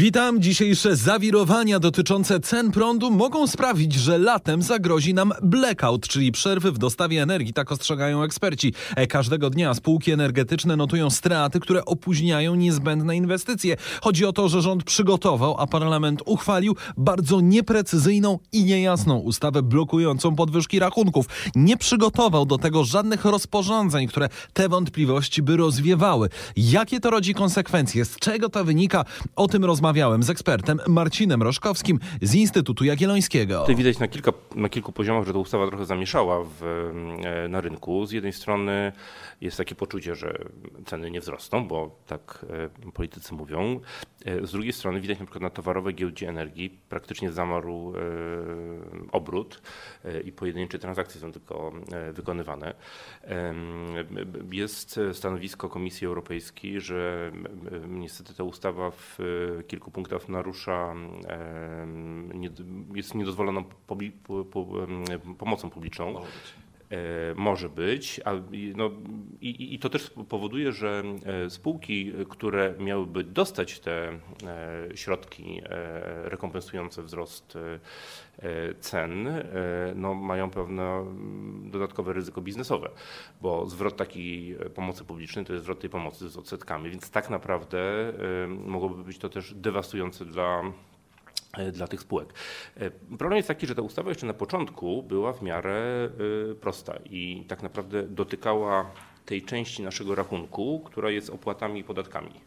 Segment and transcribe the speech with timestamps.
[0.00, 0.42] Witam.
[0.42, 6.78] Dzisiejsze zawirowania dotyczące cen prądu mogą sprawić, że latem zagrozi nam blackout, czyli przerwy w
[6.78, 8.74] dostawie energii, tak ostrzegają eksperci.
[8.96, 13.76] E, Każdego dnia spółki energetyczne notują straty, które opóźniają niezbędne inwestycje.
[14.02, 20.36] Chodzi o to, że rząd przygotował, a parlament uchwalił bardzo nieprecyzyjną i niejasną ustawę blokującą
[20.36, 21.26] podwyżki rachunków.
[21.54, 26.28] Nie przygotował do tego żadnych rozporządzeń, które te wątpliwości by rozwiewały.
[26.56, 28.04] Jakie to rodzi konsekwencje?
[28.04, 29.04] Z czego to wynika?
[29.36, 33.60] O tym rozmawiałem z ekspertem Marcinem Roszkowskim z Instytutu Jagiellońskiego.
[33.60, 36.62] Tutaj widać na, kilka, na kilku poziomach, że ta ustawa trochę zamieszała w,
[37.24, 38.06] e, na rynku.
[38.06, 38.92] Z jednej strony
[39.40, 40.38] jest takie poczucie, że
[40.86, 42.46] ceny nie wzrosną, bo tak
[42.86, 43.80] e, politycy mówią.
[44.24, 47.92] E, Z drugiej strony widać na przykład na towarowej giełdzie energii praktycznie zamarł
[49.12, 49.62] obrót
[50.24, 51.72] i pojedyncze transakcje są tylko
[52.12, 52.74] wykonywane.
[54.52, 57.32] Jest stanowisko Komisji Europejskiej, że
[57.88, 60.94] niestety ta ustawa w e, kilku punktach narusza,
[62.34, 62.50] nie-
[62.94, 63.64] jest niedozwoloną
[65.38, 66.14] pomocą publiczną.
[66.90, 68.90] E, Może być, a, i- no,
[69.40, 71.02] i- i, to też powoduje, że
[71.46, 74.18] e, spółki, które miałyby dostać te e,
[74.94, 77.60] środki e, rekompensujące wzrost e,
[78.48, 79.42] e, cen, e,
[79.94, 82.90] no, mają pewne mm, dodatkowe ryzyko biznesowe,
[83.40, 87.78] bo zwrot takiej pomocy publicznej to jest zwrot tej pomocy z odsetkami, więc tak naprawdę
[87.78, 90.62] e, mogłoby być to też dewastujące dla
[91.52, 92.34] e, dla tych spółek.
[92.76, 96.10] E, Problem jest taki, że ta ustawa jeszcze na początku była w miarę
[96.60, 98.90] prosta i tak naprawdę dotykała
[99.26, 102.40] tej części naszego rachunku, która jest opłatami i podatkami.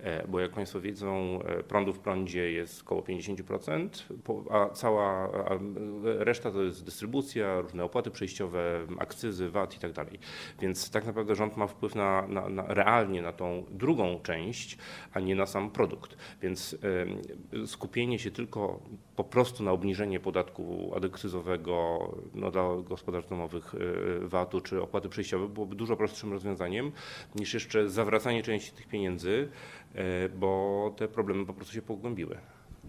[0.00, 5.08] E, Bo jak Państwo wiedzą, e, prądu w prądzie jest około 50%, po- a cała
[5.50, 5.58] a
[6.04, 10.18] reszta to jest dystrybucja, różne opłaty przejściowe, akcyzy, VAT i tak dalej.
[10.60, 14.78] Więc tak naprawdę rząd ma wpływ na, na, na realnie na tą drugą część,
[15.12, 16.16] a nie na sam produkt.
[16.42, 16.76] Więc
[17.52, 18.80] em, skupienie się tylko
[19.16, 21.98] po prostu na obniżenie podatku akcyzowego
[22.34, 23.78] no, dla gospodarstw domowych e,
[24.28, 26.92] VAT-u czy opłaty przejściowe byłoby dużo prostszym rozwiązaniem
[27.34, 29.48] niż jeszcze zawracanie części tych pieniędzy,
[29.87, 29.87] e,
[30.38, 32.38] bo te problemy po prostu się pogłębiły.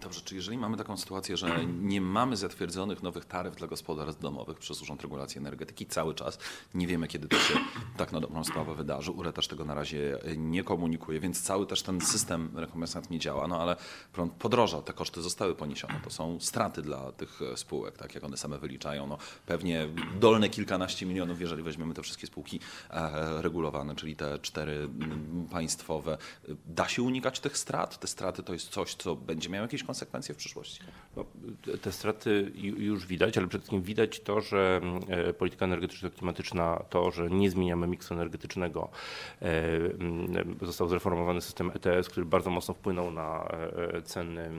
[0.00, 4.58] Dobrze, czy jeżeli mamy taką sytuację, że nie mamy zatwierdzonych nowych taryf dla gospodarstw domowych
[4.58, 6.38] przez Urząd Regulacji Energetyki cały czas,
[6.74, 7.54] nie wiemy kiedy to się
[7.96, 11.82] tak na dobrą sprawę wydarzy, URE też tego na razie nie komunikuje, więc cały też
[11.82, 13.76] ten system rekompensat nie działa, no ale
[14.12, 18.24] prąd podrożał, te koszty zostały poniesione, to są straty dla tych e, spółek, tak jak
[18.24, 19.88] one same wyliczają, no pewnie
[20.20, 24.88] dolne kilkanaście milionów, jeżeli weźmiemy te wszystkie spółki e, regulowane, czyli te cztery
[25.50, 26.18] państwowe.
[26.66, 27.98] Da się unikać tych strat?
[27.98, 30.80] Te straty to jest coś, co będzie miało jakieś konsekwencje w przyszłości?
[31.16, 31.24] No,
[31.82, 37.10] te- straty ju- już widać, ale przede wszystkim widać to, że e, polityka energetyczno-klimatyczna, to,
[37.10, 38.88] że nie zmieniamy miksu energetycznego,
[39.42, 39.46] e,
[40.62, 43.48] został zreformowany system ETS, który bardzo mocno wpłynął na
[43.94, 44.50] e, ceny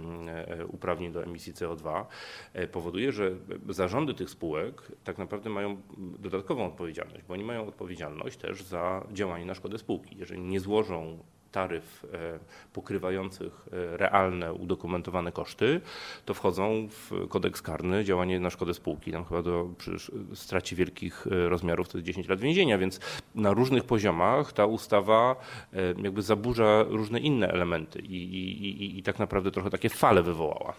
[0.68, 2.06] uprawnień do emisji CO2,
[2.54, 3.32] e, powoduje, że
[3.70, 5.82] zarządy tych spółek tak naprawdę mają
[6.20, 10.18] dodatkową odpowiedzialność, bo oni mają odpowiedzialność też za działanie na szkodę spółki.
[10.18, 11.20] Jeżeli nie złożą
[11.52, 12.40] taryf e,
[12.74, 15.82] pokrywających e, realne, udokumentowane koszty,
[16.26, 19.12] to wchodzą w kodeks karny działanie na szkodę spółki.
[19.12, 19.92] Tam chyba do przy
[20.36, 23.00] stracie wielkich e, rozmiarów to jest 10 lat więzienia, więc
[23.36, 25.36] na różnych poziomach ta ustawa
[25.74, 30.24] e, jakby zaburza różne inne elementy i, i, i, i tak naprawdę trochę takie fale
[30.24, 30.74] wywołała.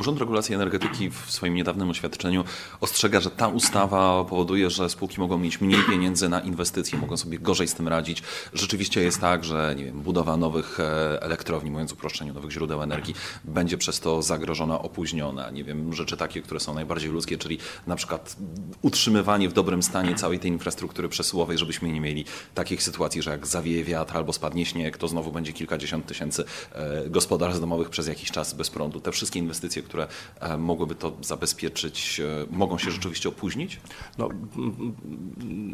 [0.00, 2.44] Urząd Regulacji Energetyki w swoim niedawnym oświadczeniu
[2.80, 7.38] ostrzega, że ta ustawa powoduje, że spółki mogą mieć mniej pieniędzy na inwestycje, mogą sobie
[7.38, 8.22] gorzej z tym radzić.
[8.54, 13.14] Rzeczywiście jest tak, że nie wiem, budowa nowych e, elektrowni, mówiąc uproszczeniu, nowych źródeł energii,
[13.44, 15.50] będzie przez to zagrożona, opóźniona.
[15.50, 18.36] Nie wiem, rzeczy takie, które są najbardziej ludzkie, czyli na przykład
[18.82, 22.24] utrzymywanie w dobrym stanie całej tej infrastruktury przesyłowej, żebyśmy nie mieli
[22.54, 27.10] takich sytuacji, że jak zawieje wiatr albo spadnie śnieg, to znowu będzie kilkadziesiąt tysięcy e,
[27.10, 29.00] gospodarstw domowych przez jakiś czas bez prądu.
[29.00, 30.06] Te wszystkie inwestycje, które
[30.40, 33.80] e, mogłyby to zabezpieczyć, e, mogą się rzeczywiście opóźnić?
[34.18, 34.28] No,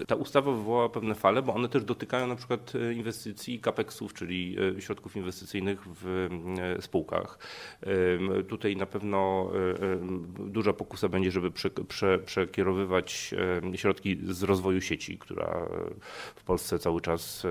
[0.06, 4.56] ta ustawa wywołała pewne fale, bo one też dotykają na przykład e, inwestycji capex-ów, czyli
[4.78, 6.28] środków inwestycyjnych w
[6.81, 7.38] spółkach.
[8.48, 9.51] Tutaj na pewno
[10.39, 13.34] duża pokusa będzie, żeby prze, prze, przekierowywać
[13.74, 15.69] środki z rozwoju sieci, która
[16.36, 17.47] w Polsce cały czas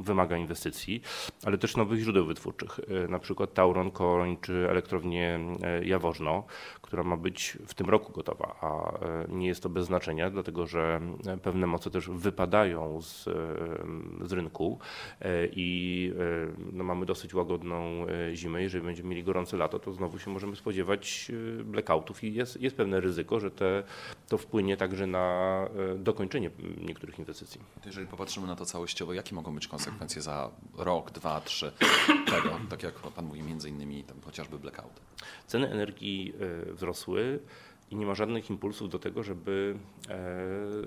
[0.00, 1.02] wymaga inwestycji,
[1.44, 5.38] ale też nowych źródeł wytwórczych, na przykład Tauron, Koroń czy elektrownię e,
[5.82, 6.44] Jaworzno,
[6.80, 10.66] która ma być w tym roku gotowa, a e, nie jest to bez znaczenia, dlatego
[10.66, 11.00] że
[11.42, 13.32] pewne moce też wypadają z, e,
[14.26, 14.78] z rynku
[15.20, 16.12] e, i,
[16.72, 21.32] no, mamy dosyć łagodną zimę, jeżeli będziemy mieli gorące lato, to znowu się możemy spodziewać
[21.64, 23.82] blackoutów i jest, jest pewne ryzyko, że te,
[24.28, 26.50] to wpłynie także na dokończenie
[26.80, 27.60] niektórych inwestycji.
[27.86, 31.72] Jeżeli popatrzymy na to całościowo, jakie mogą być konsekwencje za rok, dwa, trzy
[32.26, 35.00] tego, tak jak Pan mówi, między innymi tam chociażby blackout?
[35.46, 36.32] Ceny energii
[36.72, 37.40] wzrosły
[37.90, 39.76] i nie ma żadnych impulsów do tego, żeby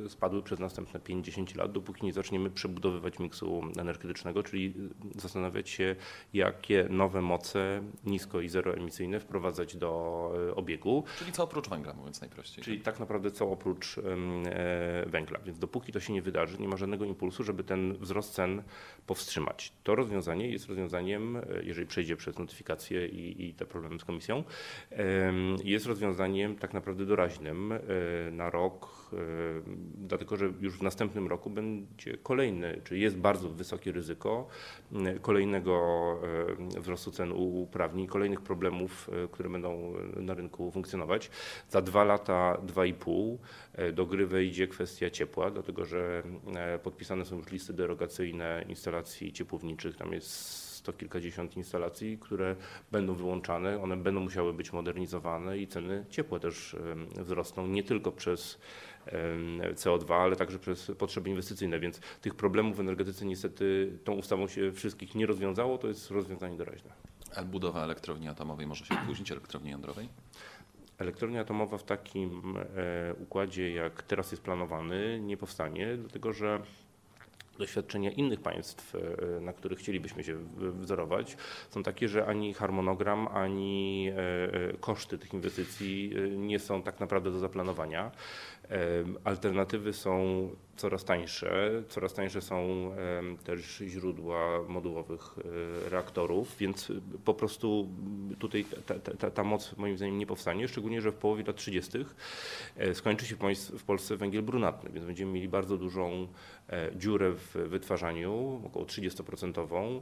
[0.05, 4.73] e, spadły przez następne 5-10 lat, dopóki nie zaczniemy przebudowywać miksu energetycznego, czyli
[5.15, 5.95] zastanawiać się,
[6.33, 11.03] jakie nowe moce nisko i zeroemisyjne wprowadzać do e, obiegu.
[11.19, 12.63] Czyli co oprócz węgla, mówiąc najprościej.
[12.63, 14.01] Czyli tak naprawdę co oprócz e,
[15.05, 15.39] węgla.
[15.45, 18.63] Więc dopóki to się nie wydarzy, nie ma żadnego impulsu, żeby ten wzrost cen
[19.09, 19.73] powstrzymać.
[19.83, 24.43] To rozwiązanie jest rozwiązaniem, jeżeli przejdzie przez notyfikację i, i te problemy z komisją,
[25.63, 27.77] jest rozwiązaniem tak naprawdę doraźnym e,
[28.31, 29.17] na rok, e,
[29.97, 34.47] dlatego że już w następnym roku będzie kolejny, czy jest bardzo wysokie ryzyko
[35.21, 35.73] kolejnego
[36.77, 41.29] e, wzrostu cen uprawnień, kolejnych problemów, które będą na rynku funkcjonować.
[41.69, 43.39] Za dwa lata, dwa i pół
[43.93, 46.23] do gry wejdzie kwestia ciepła, dlatego że
[46.83, 49.97] podpisane są już listy derogacyjne instalacji ciepłowniczych.
[49.97, 50.29] Tam jest
[50.79, 52.55] sto kilkadziesiąt instalacji, które
[52.91, 56.75] będą wyłączane, one będą musiały być modernizowane i ceny ciepła też
[57.15, 58.59] wzrosną, nie tylko przez
[59.75, 64.71] CO2, ale także przez potrzeby inwestycyjne, więc tych problemów w energetyce niestety tą ustawą się
[64.71, 66.91] wszystkich nie rozwiązało, to jest rozwiązanie doraźne.
[67.35, 70.09] A budowa elektrowni atomowej może się opóźnić, elektrowni jądrowej?
[70.97, 76.61] Elektrownia atomowa w takim e, układzie, jak teraz jest planowany, nie powstanie, dlatego że
[77.59, 81.37] doświadczenia innych państw, e, na których chcielibyśmy się wzorować,
[81.69, 87.31] są takie, że ani harmonogram, ani e, e, koszty tych inwestycji nie są tak naprawdę
[87.31, 88.11] do zaplanowania.
[89.23, 92.91] Alternatywy są coraz tańsze, coraz tańsze są
[93.43, 95.35] też źródła modułowych
[95.89, 96.91] reaktorów, więc
[97.25, 97.89] po prostu
[98.39, 101.91] tutaj ta, ta, ta, moc moim zdaniem nie powstanie, szczególnie, że w połowie lat 30.
[102.93, 103.35] skończy się
[103.77, 106.27] w Polsce węgiel brunatny, więc będziemy mieli bardzo dużą
[106.95, 110.01] dziurę w wytwarzaniu, około 30%,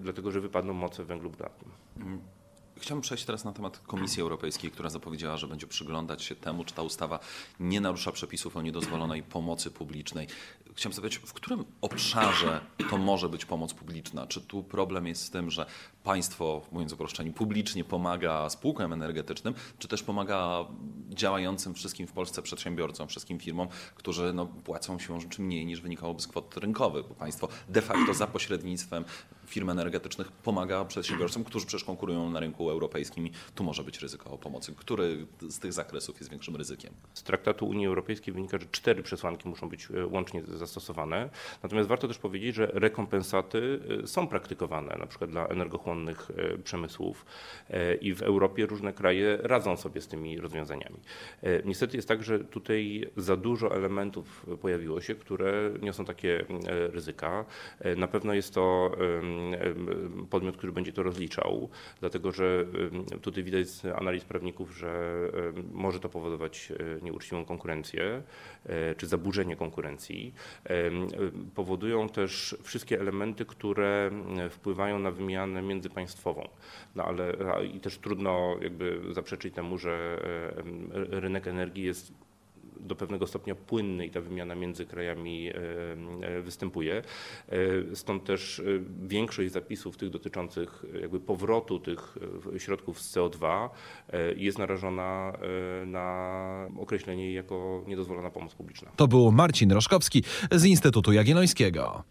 [0.00, 1.70] dlatego że wypadną moce w węglu brunatnym.
[2.82, 6.74] Chciałbym przejść teraz na temat Komisji Europejskiej, która zapowiedziała, że będzie przyglądać się temu, czy
[6.74, 7.18] ta ustawa
[7.60, 10.26] nie narusza przepisów o niedozwolonej pomocy publicznej.
[10.74, 14.26] Chciałem zapytać, w którym obszarze to może być pomoc publiczna?
[14.26, 15.66] Czy tu problem jest z tym, że
[16.04, 20.64] państwo, mówiąc uproszczeniu, publicznie pomaga spółkom energetycznym, czy też pomaga
[21.10, 26.22] działającym wszystkim w Polsce przedsiębiorcom, wszystkim firmom, którzy no, płacą się rzeczy mniej niż wynikałoby
[26.22, 29.04] z kwot rynkowych, bo państwo de facto za pośrednictwem
[29.46, 34.38] firm energetycznych pomaga przedsiębiorcom, którzy przecież konkurują na rynku europejskim tu może być ryzyko o
[34.38, 34.74] pomocy.
[34.76, 36.92] Który z tych zakresów jest większym ryzykiem?
[37.14, 41.30] Z traktatu Unii Europejskiej wynika, że cztery przesłanki muszą być e, łącznie zastosowane.
[41.62, 47.26] Natomiast warto też powiedzieć, że rekompensaty e, są praktykowane, na przykład dla energochłonnych e, przemysłów
[48.00, 50.96] i w Europie różne kraje radzą sobie z tymi rozwiązaniami.
[51.64, 57.44] Niestety jest tak, że tutaj za dużo elementów pojawiło się, które niosą takie ryzyka.
[57.96, 58.96] Na pewno jest to
[60.30, 61.68] podmiot, który będzie to rozliczał,
[62.00, 62.66] dlatego że
[63.22, 65.18] tutaj widać z analiz prawników, że
[65.72, 68.22] może to powodować e, nieuczciwą konkurencję
[68.66, 70.34] e, czy zaburzenie konkurencji.
[71.54, 74.10] Powodują też wszystkie elementy, które
[74.50, 76.48] wpływają na wymianę międzypaństwową.
[76.94, 77.32] No ale
[77.74, 80.20] i też trudno jakby zaprzeczyć temu, że
[80.94, 82.12] rynek energii jest
[82.82, 85.54] do pewnego stopnia płynny i ta wymiana między krajami e,
[86.22, 87.02] e, występuje.
[87.48, 88.62] E, stąd też
[89.02, 92.18] większość zapisów tych dotyczących jakby powrotu tych
[92.58, 93.68] środków z CO2
[94.36, 95.32] jest narażona
[95.86, 98.90] na określenie jako niedozwolona pomoc publiczna.
[98.96, 102.04] To był Marcin Roszkowski z Instytutu Jagiellońskiego.